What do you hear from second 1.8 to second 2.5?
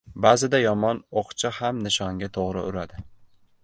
nishonga